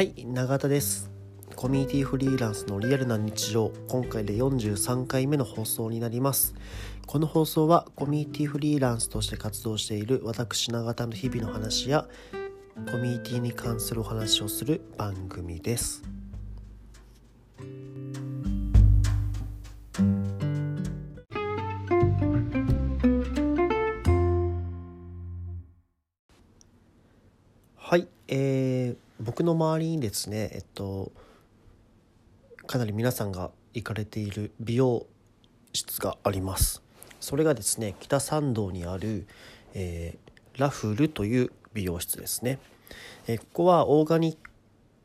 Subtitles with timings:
[0.00, 1.10] はい永田です。
[1.56, 6.54] コミュニティフリーランスのリアルな日常今回で43回目の放送になります。
[7.06, 12.08] この放送はコミュニティフリーランスとして活動している私永田の日々の話や
[12.90, 16.02] コミュニティに関するお話をする番組です。
[29.30, 31.12] 僕の周りにですねえっと
[32.66, 35.06] かなり皆さんが行かれている美容
[35.72, 36.82] 室があります。
[37.20, 39.28] それがですね北参道にある、
[39.74, 42.58] えー、ラフルという美容室ですね、
[43.28, 44.36] えー、ここはオーガニッ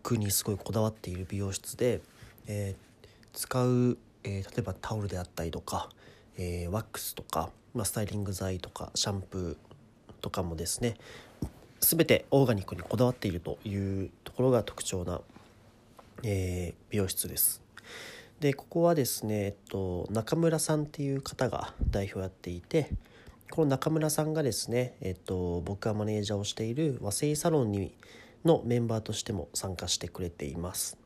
[0.01, 2.01] クにすごいこだわっている美容室で、
[2.47, 5.89] えー、使う、え例えばタオルであったりとか、
[6.39, 9.57] えワックスとか、まあ、スタイリング剤とかシャンプー
[10.21, 10.95] とかもですね
[11.85, 15.21] 全てオーガニックにこだわっているというところが特徴な、
[16.23, 17.61] えー、美容室です。
[18.39, 22.89] でここはですね、えっと、中村さんっていう方が代表やっていて
[23.51, 27.93] この中村さんがですね、えっと、僕がマネージャーをしている和製サロンに
[28.43, 30.97] のメンバーとしても参加してくれています。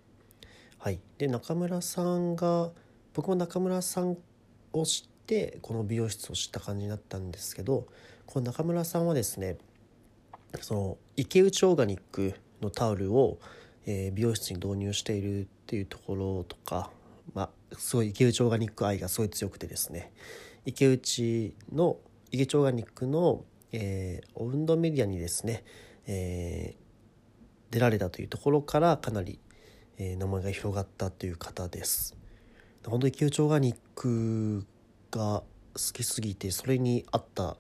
[0.78, 1.00] はい。
[1.18, 2.72] で中村さんが
[3.14, 4.18] 僕も中村さん
[4.72, 7.86] を知ってこの美容室を知った感じになったんですけど
[8.26, 9.58] この中村さんはですね
[10.62, 13.40] その池内オーガニックのタオルを、
[13.86, 16.90] えー、美容室に導入しているっていうところとか、
[17.34, 20.12] まあ、すごい池内オーガニック愛がすごい強くてですね
[20.66, 21.98] 池内の
[22.32, 25.64] 池内オーガニックの、えー、運動メディアにですね、
[26.08, 29.40] えー、出られたというところからかなり、
[29.98, 32.16] えー、名前が広がったという方です。
[32.86, 34.66] 本当に池内オーガニック
[35.12, 37.58] が好きすぎてそれに合った、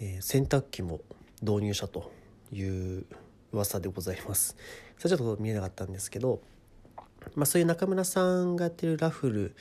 [0.00, 1.00] え、洗濯機も
[1.44, 2.10] 導入したと
[2.52, 3.04] いう
[3.52, 4.56] 噂でございます。
[4.98, 6.40] それちょっと見えなかったんですけど、
[7.34, 9.56] まあ、そういう中村さんがやってるラフル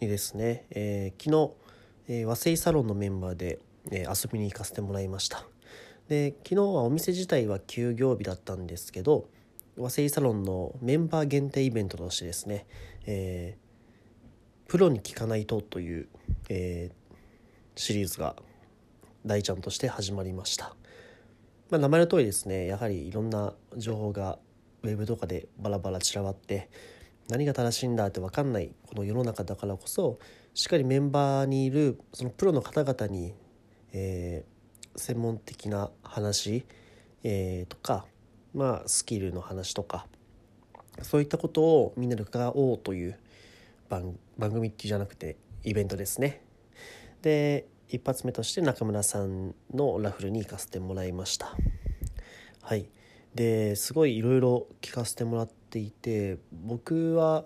[0.00, 1.54] にですね、えー、昨
[2.08, 3.58] 日、えー、和製サロンのメンバーで、
[3.90, 5.46] えー、遊びに行かせてもらいました。
[6.08, 9.28] で昨日はお店自体は休業日だったんですけど
[9.76, 12.66] 和製サロンのメンバー限定イベントとしてですね、
[13.06, 16.08] えー、プロに聞かないとという、
[16.48, 18.36] えー、シリーズが
[19.24, 20.76] 大ちゃんとして始まりました。
[21.70, 24.38] まあ、名前の通りですねやはりいろんな情報が
[24.82, 26.70] ウェブとかでバラバラ散らばって
[27.28, 30.18] 何が正しいんだって分かんないこの世の中だからこそ
[30.54, 33.34] しっかりメンバーにいるそのプロの方々に、
[33.92, 36.64] えー、専門的な話、
[37.24, 38.06] えー、とか、
[38.54, 40.06] まあ、スキルの話とか
[41.02, 43.18] そういったことをみんなで伺おうという
[43.88, 46.42] 番番組っていうじゃなくてイベントですね。
[47.22, 51.54] で一発目として中村さんのラフルに行かせてもらいました。
[52.62, 52.88] はい。
[53.34, 57.44] ですごいいろいろ聞かせてもらっていて僕は、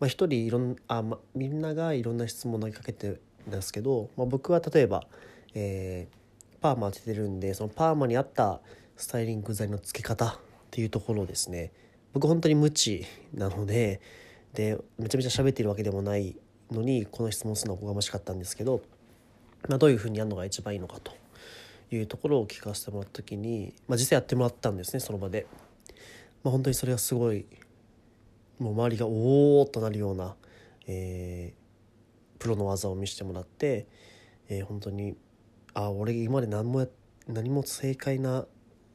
[0.00, 5.06] まあ、一人いろんあ、ま、みんながいろんな質問を投げかけてるんですけど、まあ、僕は例えば、
[5.54, 8.60] えー、パーマ当ててるんでそのパーマに合った
[8.96, 10.36] スタイリング剤の付け方っ
[10.70, 11.72] ていうところですね。
[12.12, 14.00] 僕本当に無知なので
[14.54, 16.36] でめちゃめちゃ喋ってるわけでもない
[16.70, 18.82] のにこの質問するのはおこがましかったんですけど
[19.68, 21.12] まあ、どういうふうにやるのが一番いいのかと
[21.90, 25.46] いうところを聞かせてもらった時に、まあ、実際やってもらったんですねその場で。
[26.42, 27.46] まあ、本当にそれがすごい
[28.58, 30.34] もう周りがおおっとなるような、
[30.86, 33.86] えー、プロの技を見せてもらって、
[34.48, 35.16] えー、本当に
[35.72, 36.86] ああ俺今まで何も
[37.26, 38.44] 何も正解な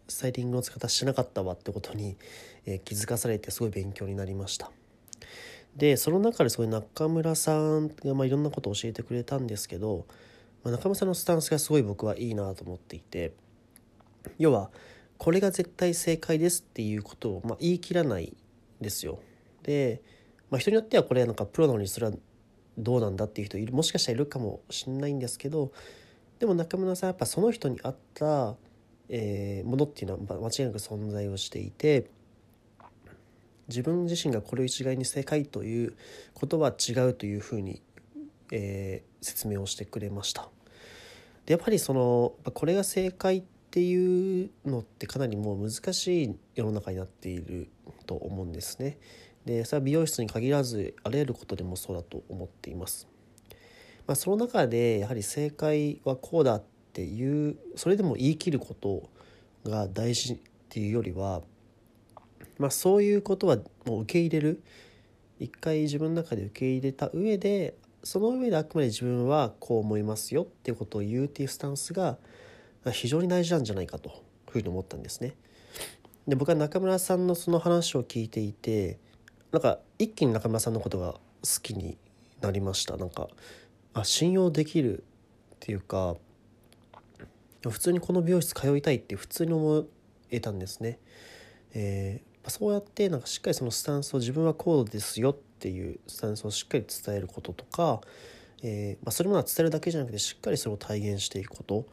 [0.08, 2.16] スタイリングの使い方しなかったわってことに、
[2.66, 4.72] えー、気づかされてすごい勉強になりました。
[5.76, 10.06] でその中ですごいう中村さんがまあいろんなことを教えてくれたんですけど
[10.64, 13.34] まあ、中村さんのスタンスがすごい僕はいいなと思っていて
[14.38, 14.70] 要は
[15.18, 18.36] これが絶対正解ですっていうことをまあ言い切らない
[18.80, 19.20] ですよ。
[19.64, 20.02] で、
[20.50, 22.14] まあ、人によってはこれなんかプロなのにそれは
[22.78, 25.74] どうなんだっていう人いるもしかしたらいるかもしれないんですけど
[26.40, 28.56] でも中村さんやっぱその人に合った、
[29.10, 32.10] えー、ものっていうのは間違いなく存在をしていて
[33.68, 35.94] 自分自身がこれを一概に正解という
[36.34, 37.82] ことは違うというふうに
[38.52, 40.50] えー、説明をしてくれました。
[41.46, 47.70] でやっぱりそのこれが正解っていうのってかなりもう難しい世の中になっている
[48.06, 48.98] と思うんですね。
[49.46, 53.08] でそれは美容室に限らずあらゆることでもそうだと思っています。
[54.08, 56.64] まあ、その中でやはり正解はこうだっ
[56.94, 59.08] ていうそれでも言い切ること
[59.64, 60.38] が大事っ
[60.70, 61.42] ていうよりは、
[62.58, 64.64] まあ、そういうことはもう受け入れる
[65.40, 72.18] 一回自分の中で受け入れた上でその上であくまで自分はこう思いますよっていうことを言うっていうスタンスが
[72.92, 75.36] 非常に大事なんじゃないかというふうに思ったんですね。
[76.28, 79.00] で僕は中村さんのその話を聞いていて
[79.52, 81.20] なんか一気に中村さんのことが好
[81.62, 81.98] きに
[82.42, 83.28] なりましたなんか
[83.94, 86.16] あ信用できるっていうか
[87.68, 89.86] 普通にこの美容室通いたいって普通に思
[90.32, 91.00] えたんですね。
[91.74, 98.02] えー、そうやってなんかしっかりそのスタンスを自分はこうですよっていうスタンスをしっかり伝えることとか、
[98.64, 101.86] えーまあ、それも伝えるだけじゃなくてしっかりそれを体現していくこと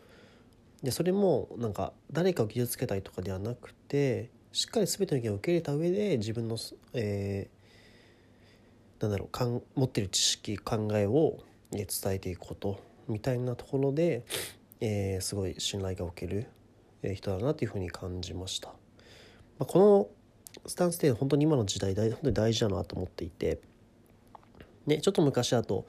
[0.82, 6.56] でそれもなんか誰かを傷つけたりとかではなくてしっかり全ての意見を受け入れた上で自分の、
[6.94, 11.38] えー、なんだろうかん持ってる知識考えを
[11.70, 14.24] 伝えていくことみたいなところで、
[14.80, 16.46] えー、すごい信頼がおける
[17.14, 18.68] 人だなというふうに感じました。
[18.68, 18.74] ま
[19.62, 20.08] あ、この
[20.66, 23.60] スタンスって本当に今の時代大本当に大事だなと思っていて、
[24.86, 25.86] ね、ちょっと昔だと、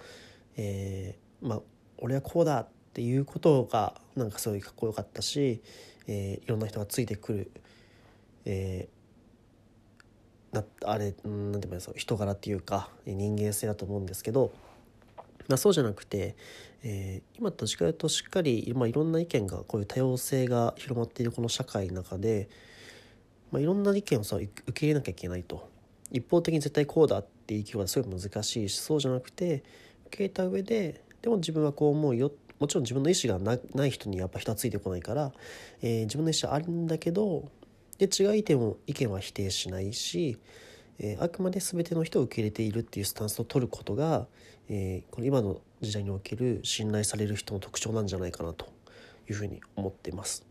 [0.58, 1.62] えー、まあ
[1.98, 5.62] 俺はこうだっていうことがなんかすごいかっこよかったし、
[6.08, 7.52] えー、いろんな人がついてくる、
[8.46, 14.52] えー、なあれなんて言うんですか人柄っていうか人間性だと思うんですけど
[15.48, 16.36] まあ、そうじゃなくて、
[16.84, 22.50] えー、今というとしっかり、まあ、いろんな意見がこういう多様性が広まっているこの社会の中で、
[23.52, 25.70] まあ、いろんな意見をさ受け入れなきゃいけないと
[26.12, 29.64] 一方的に絶対こうだってい切るのはすごい難しいしそうじゃなくて
[30.08, 35.32] 受け入れた上ででも自分はこう思うよもちろん自分の意思がない人にやっぱ人はついてこないから、
[35.82, 37.50] えー、自分の意思はあるんだけど
[37.98, 40.38] で違う意見も意見は否定しないし、
[41.00, 44.28] えー、あくまで全ての人を受け入れているっていうスタンスを取ることが、
[44.70, 48.68] えー、この今の時代における信頼される人の特徴なんじゃないかなと
[49.30, 50.46] いうふうに思っています。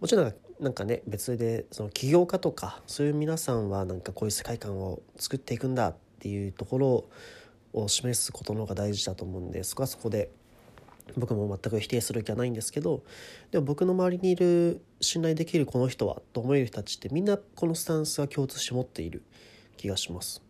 [0.00, 7.04] もちろんなんかね別でその起業家とかそういう皆さんはなんかこういう世界観を作っていくんだっていうところ
[7.72, 10.30] を示すことの方が大事だと思うんでそこはそこで
[11.16, 13.02] 僕も全く否定する気はないんですけど
[13.50, 19.22] でも僕の周りにいる信頼できるこの人はと思える人たちってみんなこのスタンスは共通して持っている
[19.76, 20.42] 気がします。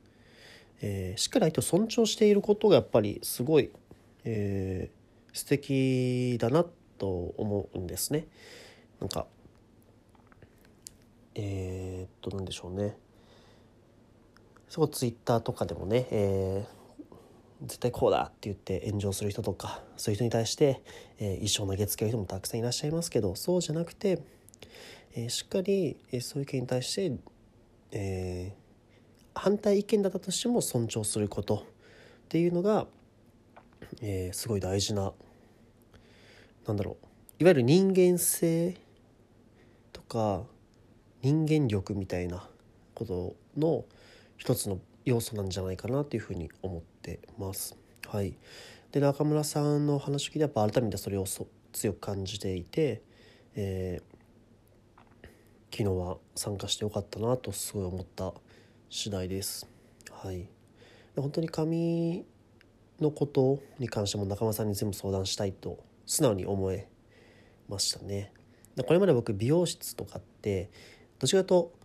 [0.83, 3.71] えー、しっかり相手を尊重していることがやっぱりすごい、
[4.25, 6.65] えー、素敵だな
[6.99, 8.27] と思うんですね。
[8.99, 9.27] なんか
[11.35, 12.97] えー、っと何でしょうね。
[14.69, 20.81] すごいツイッターとかでもね、えー、絶対こうだって言って炎上する人とかそういう人に対して、
[21.19, 24.23] えー、一生投げつける人もたくさんいらっしゃいますけどそうじゃなくて、
[25.15, 27.13] えー、しっかり、えー、そういう意見に対して、
[27.91, 31.61] えー、反対意見だったとしても尊重することっ
[32.29, 32.87] ていうのが、
[34.01, 35.13] えー、すごい大事な
[36.69, 38.77] なんだろういわゆる人間性
[39.93, 40.45] とか
[41.23, 42.49] 人間力みたいな
[42.95, 43.85] ことの
[44.37, 47.77] 一つの要素なんじゃないかなというふうに思ってます。
[48.07, 48.35] はい、
[48.93, 51.25] で中村さんの話を聞いてやっぱ改めてそれを
[51.73, 53.03] 強く感じていて、
[53.55, 55.27] えー、
[55.71, 58.33] 昨日は参加してよかったなとすごい思った
[58.89, 59.69] 次第です。
[60.11, 60.49] はい、で
[61.21, 62.25] 本当に髪
[63.01, 66.89] のことに関しても仲間さんに全部相談したいと素直に思え
[67.69, 68.33] ましたね。
[68.87, 70.71] これまで僕美容室とかって
[71.21, 71.81] どちらかと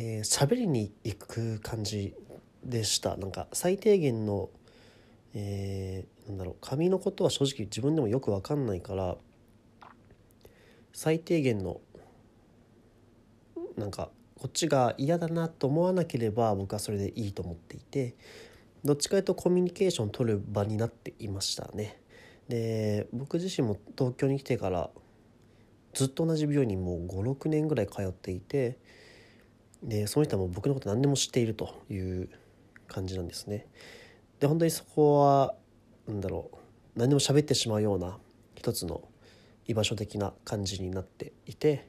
[0.00, 2.14] えー、りに行く感じ
[2.64, 4.48] でしたなんか最低限の、
[5.34, 9.16] えー、なんだろう髪のことは正直自分でもよく分かんないから
[10.92, 11.80] 最低限の
[13.76, 18.14] なんかこっちが嫌だなと思わなければ僕はそれでいいと思っていて
[18.84, 22.00] どっちかというとコミュニケーション取る場になっていましたね。
[22.48, 24.90] で僕自身も東京に来てから
[25.98, 28.78] ずっと同じ病院にもう56年ぐらい通っていて
[29.82, 32.28] でその人はもう僕のこと何でも知っているという
[32.86, 33.66] 感じなんですね。
[34.38, 35.54] で本当にそこは
[36.06, 38.16] 何だろう何でも喋ってしまうような
[38.54, 39.02] 一つの
[39.66, 41.88] 居場所的な感じになっていて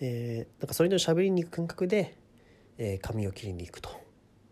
[0.00, 2.16] えー、なんかそれの喋りに行く感覚で、
[2.76, 3.90] えー、髪を切りに行くと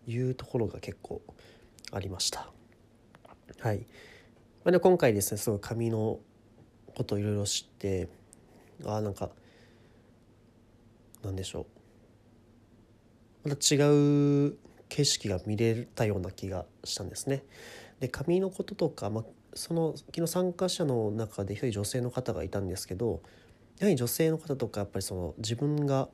[0.07, 1.21] いうところが結構
[1.91, 2.49] ありました。
[3.59, 3.79] はい。
[4.63, 6.19] まあ、で今回ですねすごい髪の
[6.95, 8.09] ことをいろいろ知って
[8.85, 9.29] あなんか
[11.23, 11.65] なんでしょ
[13.45, 13.77] うまた違
[14.47, 14.57] う
[14.89, 17.43] 景色が見れたような気がしたんですね。
[17.99, 23.21] で髪のこととか、まあ、その昨日参加者の中で一人女性の方がいたんですけど
[23.79, 26.09] やはり女性の方とかやっぱりその自分が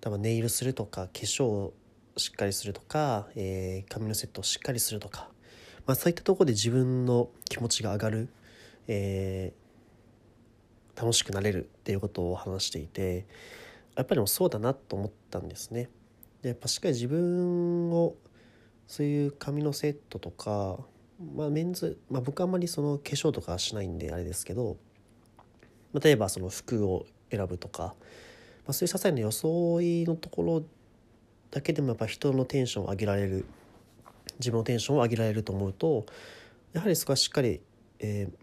[0.00, 1.74] 多分ネイルするとか化粧を
[2.16, 5.28] しっかりするとか、えー、髪のセットをしっかりするとか、
[5.86, 8.28] まあ、そういったところで自分の気持ちが上がる、
[8.88, 9.65] えー、
[10.96, 13.26] 楽しくなれるっていうことを話していて
[13.94, 15.90] やっぱりもそうだなと思ったんですね。
[16.42, 18.14] でやっぱしっかり自分を
[18.86, 20.78] そういう髪のセットとか、
[21.34, 24.76] まあ、メンズ、まあ、僕あんまりその化粧とかはしないんであれですけど
[25.94, 27.94] 例えばその服を選ぶとか、
[28.66, 30.62] あ、そういう些細な装いのところ
[31.50, 33.46] だけでもやっぱ人のテンションを上げられる
[34.38, 36.06] 自分のテンションを上げられると思うと
[36.72, 37.60] やはりそこはしっかり、
[37.98, 38.34] えー、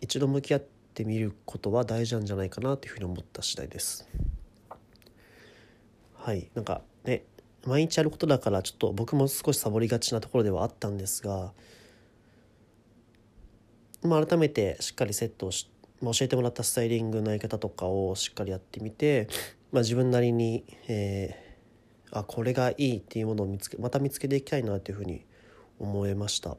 [0.00, 4.08] 一度向き合ってってみることは大事なんじゃないかなというふうに思った次第です。
[6.14, 7.22] はいなんかね
[7.64, 11.52] 毎日やることだからちょっと僕も少しサボりがちなところではあったんですが、
[14.02, 15.70] まあ、改めてしっかりセットをし、
[16.02, 19.28] まあ、教えてもらったスタイリングのやり方とかをしっかりやってみて、
[19.72, 25.24] まあ、自分なりに、えー、あこれがいいっていうものを見つけまた見つけていきたいなというふうに
[25.78, 26.50] 思いました。
[26.50, 26.56] ま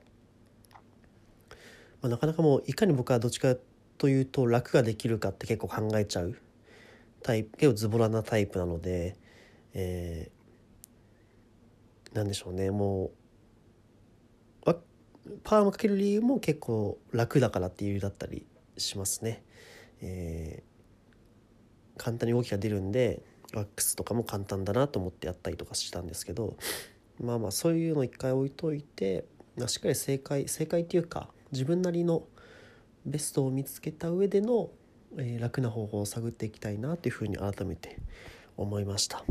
[2.03, 3.55] あ、なかなかもういかに僕はどっちか
[4.01, 6.36] というと楽ができるかって結構考えちゃう
[7.22, 9.15] タイプ結構ズボラなタイプなので、
[9.75, 13.12] えー、なんでしょうねも
[14.65, 14.74] う
[15.43, 18.43] パワーマかける理由も結構楽だからっていう理由だったり
[18.75, 19.43] しますね。
[20.01, 23.22] えー、簡単に動きが出るんで
[23.53, 26.58] ワックスとかも簡単だなと思ってやったりとかしたんですけど
[27.20, 29.25] まあまあそういうの一回置いといて
[29.67, 32.24] しっかり正解正解っていうか自分なりの
[33.05, 34.70] ベストを見つけた上での、
[35.17, 37.98] えー、楽な方法を探っていきたいなというふうに改めて
[38.58, 39.24] 思いました。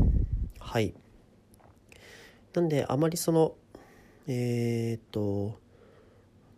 [0.59, 0.93] はい。
[2.53, 3.55] なんであまりその
[4.27, 5.59] えー、っと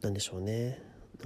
[0.02, 0.82] 何でしょうね。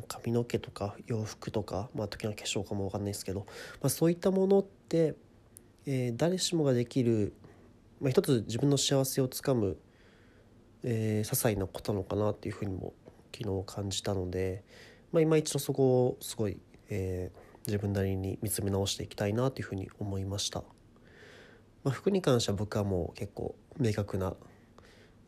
[0.07, 3.47] 髪の毛とか洋服とかまあ時の化粧かも分かんないですけど、
[3.81, 5.15] まあ、そういったものって、
[5.87, 7.33] えー、誰しもができる、
[7.99, 9.77] まあ、一つ自分の幸せをつかむ、
[10.83, 12.93] えー、些細なことなのかなっていうふうにも
[13.35, 14.63] 昨日感じたので、
[15.17, 16.59] まあ、今一度そこをすごい、
[16.89, 20.63] えー、自分なりに見つめ直していきたいなというふうに思いました。
[21.83, 24.35] まあ、服に関しては僕はもう結構明確な、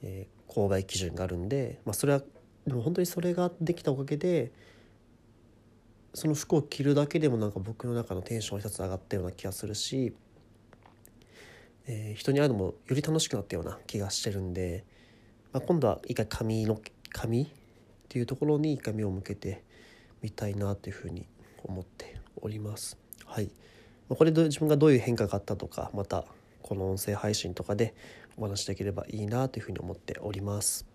[0.04, 2.22] えー、購買基準があるんで、まあ、それは
[2.68, 4.52] でも本当にそれができたおかげで
[6.14, 10.14] その服を着るだけでもなんか僕の中のテンションが一つ上がったような気がするし、
[11.88, 14.86] えー、人に会うのもより楽しくなったような気がしてるんで、
[15.52, 16.80] まあ、今度は一回髪の
[17.12, 17.48] 髪っ
[18.08, 19.64] ていうところに一回目を向けて
[20.22, 21.26] みたいなというふうに
[21.64, 22.98] 思っております。
[23.26, 23.52] はい、
[24.10, 26.26] これで自分がどういう変化があったとかまた
[26.62, 27.94] この音声配信とかで
[28.38, 30.86] お話しできればいいなというふうに思っております。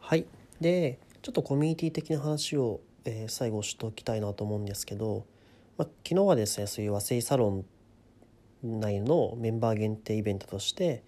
[0.00, 0.24] はい
[0.60, 5.26] でちょっとコミュニティ的な話を、えー、最後しておきたいなと思うんですけど、
[5.76, 7.64] まあ、昨日はですねそういう和製サロン
[8.62, 11.04] 内のメンバー限定イベントとして、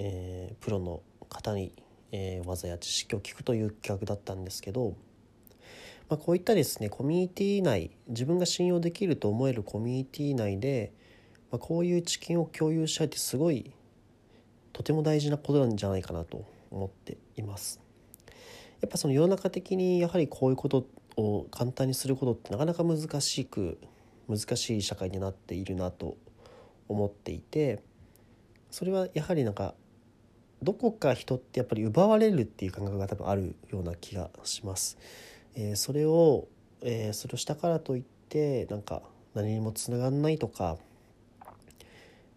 [0.00, 1.72] えー、プロの方に、
[2.12, 4.94] えー、技や知識を聞くという企画だったんですけど
[6.08, 10.92] まあ、こういったですねコミュニティ内自分が信用できると思えるコミュニティ内で、
[11.50, 13.72] まあ、こういう知見を共有したいってすごい
[14.72, 17.80] とても大事なことなんじゃないかなと思っています。
[18.80, 20.86] やっぱその世の中的にやはりこういうこと
[21.16, 23.78] を簡単にすることってなかなか難しく
[24.28, 26.16] 難しい社会になっているなと
[26.86, 27.82] 思っていて
[28.70, 29.74] それはやはりなんか
[30.62, 34.98] どこか人ってやっぱり奪われるっていう感覚が多分あるような気がします。
[35.54, 36.48] えー、それを、
[36.82, 39.02] えー、それをしたからといってなんか
[39.34, 40.76] 何にもつながんないとか、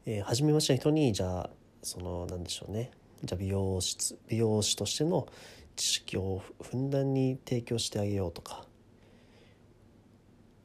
[0.05, 1.49] えー、初めましての人にじゃあ
[1.83, 2.91] そのなんでしょうね
[3.23, 5.27] じゃあ美容室美容師としての
[5.75, 8.65] 知識をふんだんに提供してあげようとか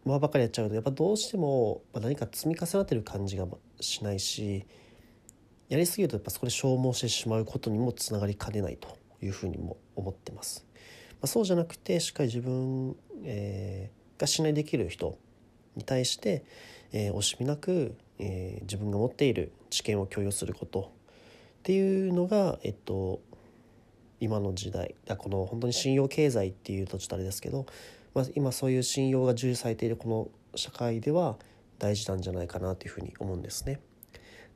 [0.05, 3.47] まあばかりやっちゃうとやっぱどうしても何か積み重なってる感じが
[3.81, 4.67] しないし
[5.69, 10.65] やりすぎるとやっぱそこで消耗してしまうことにもつながりかねないというふうにも思ってます。
[11.15, 15.19] まあ、そうじゃなくてしっかり自分、えー、が信頼できる人
[15.75, 16.45] に対して、
[16.93, 23.21] えー、惜しみなく、えー、自分が持っている知見を共有することっていうのが、えっと、
[24.21, 27.67] 今の時代だこの本当に信用経済っていうとちょっとあれですけど、
[28.15, 31.37] まあ、今そういう信用が重視されているこの社会では
[31.79, 33.81] 大事なんじゃないかなというふうに思うんですね。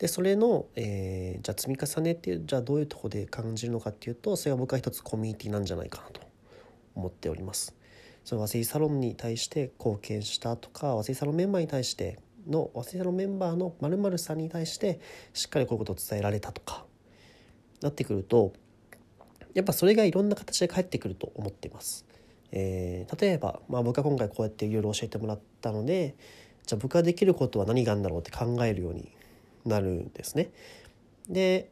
[0.00, 6.22] でそれの、えー、じゃあ積み重ねっていうじゃあどういうとこで感じるのかっていうとそれは僕は一つコミュニティなんじゃないかなと
[6.94, 7.76] 思っております。
[8.24, 15.00] その和製サロンに対して貢献したとか和製サロンメンバーに対しての和製サロンメンバーのまるさんに対して
[15.34, 16.86] しっかりこういうことを伝えられたとか
[17.82, 18.54] なってくると
[19.52, 22.06] やっぱそれがいろんな形で返ってくると思っています。
[22.52, 26.14] えー、例えば、まあ、僕は今回こうやっていろいろ教えてもらったので
[26.66, 29.12] じゃあ僕ができることは何があるんだろうって考えるように
[29.64, 30.50] なるんですね。
[31.28, 31.70] で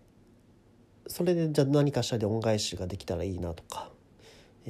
[1.07, 3.91] それでじゃあ何かしらで恩返しができたらいいなとか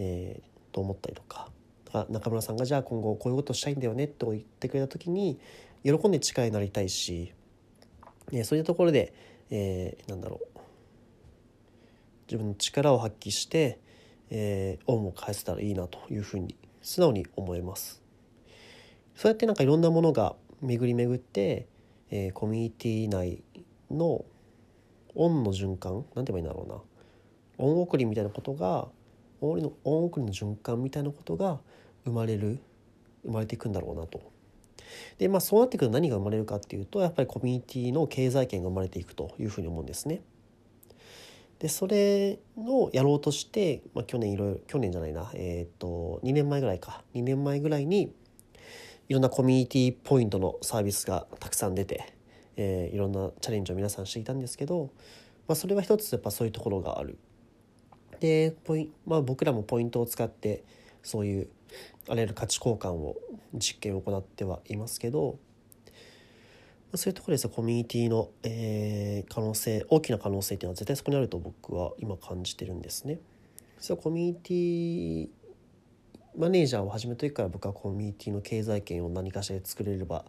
[0.01, 1.49] えー、と思ったりとか
[1.93, 5.41] あ中村さんがじゃあ今後こういうことしたいんだよねと言ってくれた時に
[5.83, 7.33] 喜んで力になりたいし、
[8.33, 9.13] えー、そういうところで、
[9.51, 10.59] えー、なんだろう
[12.29, 13.81] 自分の力を発揮して、
[14.31, 18.01] えー、恩を返せたらいいなというふうに素直に思います
[19.17, 21.67] そうやってなんかいろんなものが巡り巡って、
[22.11, 23.43] えー、コミュニティ内
[23.91, 24.25] の
[25.15, 26.81] 恩の循環なんて言えばいいんだろうな
[27.59, 28.89] 恩送りみたいなことが
[29.41, 31.59] 恩送りの循環みたいなことが
[32.05, 32.61] 生まれる
[33.25, 34.33] 生まれていくんだろうなと。
[35.19, 40.23] でまあそうなってくると何が生まれるかっていうとやっぱりコミュニティの経済圏が生まれていくというふうに思うんですね。
[41.59, 48.13] でそれをやろうとして、まあ、去年いろいろ去年じゃないなえっ、と2年前ぐらいか2年前ぐらいに
[49.09, 52.13] いろんなコミュニティポイントのサービスがたくさん出て、
[52.57, 54.91] えー、いろんなチャレンジを皆さんしていたんですけど、
[55.47, 57.19] まあ、それは一つやっぱそういうところがある。
[58.21, 60.65] でポイ、まあ、僕らもポイントを使って
[61.03, 61.49] そういう
[62.09, 63.17] あらゆる価値交換を
[63.55, 65.39] 実験を行ってはいますけど
[66.91, 73.21] まそういうところですコミュニティの、えー、可能性大きな可能性っていうのは絶対そこにあると僕は今感じてるんですね。
[73.79, 75.29] それコミュニティ
[76.39, 80.25] マネージャーを始めた時から僕はコミュニティの経済圏を何かしら作れれば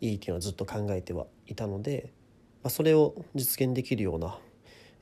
[0.00, 2.14] いいっていうのはずっと考えてはいたので、
[2.62, 4.38] まあ、それを実現できるような、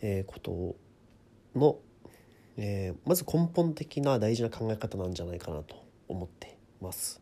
[0.00, 0.74] え、こと
[1.54, 1.78] の、
[2.56, 5.76] えー、まず根本的な大事な考え方なんじゃないかなと
[6.08, 7.20] 思ってます。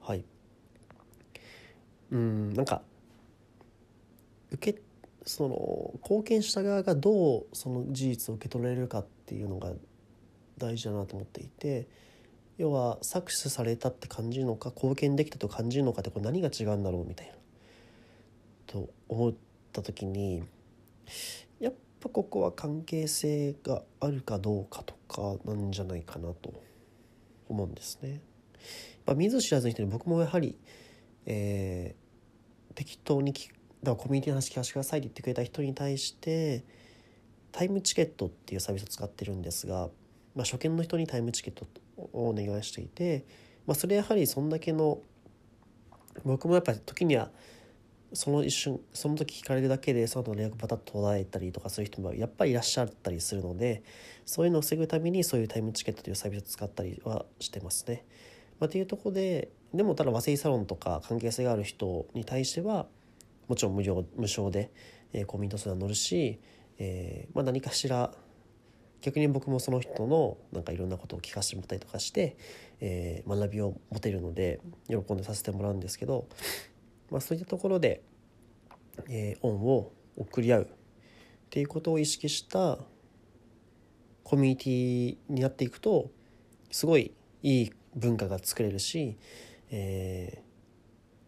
[0.00, 0.24] はい、
[2.10, 2.82] うんなんか
[4.50, 4.82] 受け
[5.24, 9.70] その貢献した側がどうその事実を受け取れるかっていうのが
[10.58, 11.86] 大事だなと思っていて
[12.58, 17.34] 要は搾取されたって感じるのか貢献できたと感じるのかってこれ何が違うんだろうみたいな
[18.66, 19.34] と思っ
[19.72, 20.42] た時に
[21.58, 26.62] やっぱここは関係性があるかどうかとかなんじゃないかなと
[27.48, 28.20] 思うんですね。
[29.06, 30.56] まあ、見ず知らずに人に僕もやはり、
[31.26, 33.50] えー、適当に聞
[33.82, 36.64] だコミュニティの話聞かせてくださいって言ってくれた人に対して
[37.52, 39.88] タイムチケットっていうサービスを使ってるんですが、
[40.34, 41.66] まあ、初見の人にタイムチケット
[42.12, 43.24] お願いしていて、
[43.66, 45.00] まあ、それやはりそんだけの
[46.24, 47.30] 僕もやっぱり時には
[48.12, 53.82] その一瞬その時聞かれるだけでその後連絡パタッと途絶えたりとかそういう人もやっぱりいらっしゃったりするので
[54.26, 58.04] そういうのを防ぐためにそういうタイムチケットというサービスを使ったりはしてますね。
[58.58, 62.86] まあ、というとこででもただ和製サロンとか関係性がある人に対しては
[63.46, 64.70] もちろん無料無償で、
[65.12, 66.40] えー、コミュニティ相談乗るし、
[66.78, 68.12] えーまあ、何かしら
[69.00, 72.36] 逆に僕もその人のなんかいろんなことを聞かせてもらったりとかして、
[72.80, 76.28] えー、学びを持てるので喜んでさせてもらうんですけど、
[77.10, 78.02] まあ、そういったところで、
[79.08, 80.66] えー、恩を送り合うっ
[81.50, 82.78] ていうことを意識した
[84.22, 86.10] コミュニティになっていくと
[86.70, 89.16] すごいいい文化が作れるし、
[89.70, 90.40] えー、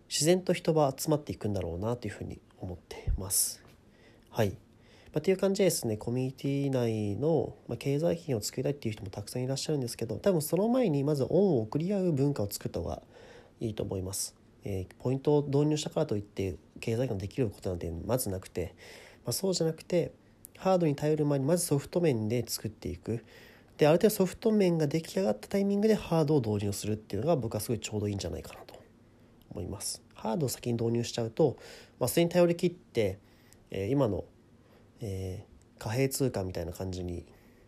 [0.09, 3.65] 自然と人は集まっていくんだろうなというふうに思ってます。
[4.31, 4.57] はい。
[5.13, 13.03] まあ、っていう感じでですねコミュニティ内の、ま、経済費を作りたいっていう人もたくさんいらっしゃるんですけど多分その前にまず恩を送り合う文化を作った方が
[13.61, 14.35] いいと思います。
[14.65, 18.75] えー、ポイントを導入したからといって経済ができることなんてまずなくて、
[19.25, 20.13] まあ、そうじゃなくて
[20.57, 23.25] ハードに頼る前にまずソフト面で作っていく
[23.77, 28.81] である程度ソフト面が出来上がったタイミングでハードを導入するっていうのが僕はすごいちょうどいいんじゃないかなと
[29.51, 30.03] 思います。
[30.15, 31.57] ハードを先に導入しちゃうと、
[31.99, 33.19] まあ、それに頼り切って、
[33.71, 34.25] えー、今の、
[35.03, 37.27] えー、貨幣通貨みたいな感じに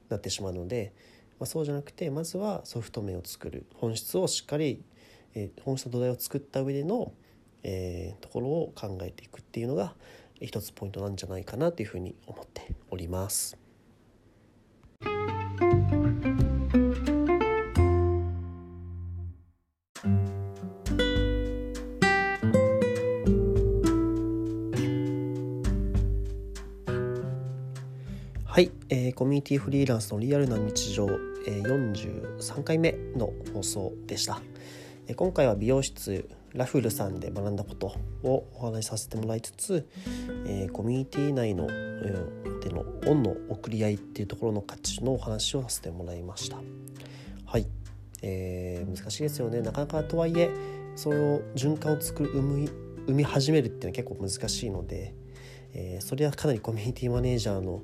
[0.08, 0.92] なってしまうので、
[1.38, 4.82] まあ、そうじゃなくてまずはソフト面を作る本質をしっかり、
[5.34, 7.12] えー、本質の土台を作った上での、
[7.64, 9.94] えー、ところを考えていくっていうのが
[10.40, 13.58] 一つポイントなんじゃないかなというふうに思っております。
[28.54, 31.08] はい、えー、コミュニティフリーランスのリアルな日常、
[31.44, 34.40] えー、43回目の放送でした、
[35.08, 39.88] えー、今回は美容室ラフルさんで学んだことをお話しさせてもらいつつ、
[40.46, 46.58] えー、コミュニティ内の、えー、でのオンの送り合いっていうところの価値のお話をさせてもらいました。
[47.46, 47.66] はい、
[48.22, 49.62] えー、難しいですよね。
[49.62, 50.48] なかなかとはいえ
[50.94, 52.70] その循環を作る生み
[53.08, 55.12] 生み始めるっていうのは結構難しいので、
[55.72, 57.82] えー、それはかなりコミュニティマネージャーの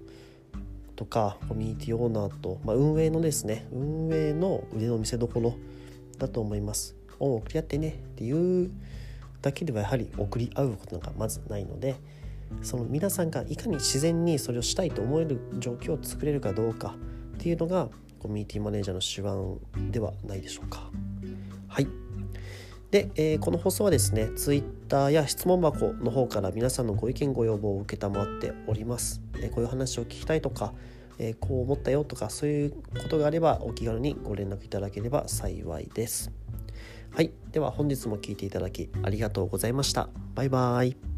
[1.01, 5.55] とかコミュニティオーナーと、まあ、運営のですね運営の腕の見せ所
[6.19, 6.95] だと思います。
[7.21, 8.71] 恩を送り合ってねっていう
[9.41, 11.97] だけではやはり送り合うことなんかまずないので
[12.61, 16.97] その皆さんがいかに自然にそれをしたいと思える状況を作れるかどうか
[17.37, 20.91] っていうのがコミュニティマネージャーの手腕ではないでしょうか。
[21.67, 21.89] はい。
[22.91, 30.75] で、えー、この放送はですね Twitter や質問箱の方から皆さんのご意見ご要望を承っております、こういう話を聞きたいとか
[31.21, 36.33] えー、こう思ったよとかそういうことがあればお気軽にご連絡いただければ幸いです。
[37.13, 40.09] はい、では本日も聴いていただきありがとうございました。
[40.35, 41.10] バイバーイ。